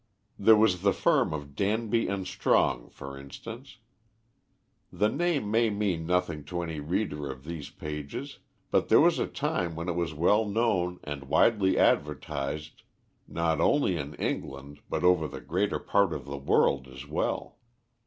[0.39, 3.77] There was the firm of Danby and Strong for instance.
[4.91, 8.39] The name may mean nothing to any reader of these pages,
[8.71, 12.81] but there was a time when it was well known and widely advertised,
[13.27, 17.59] not only in England but over the greater part of the world as well.